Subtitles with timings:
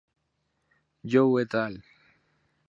[1.15, 1.77] You "et al.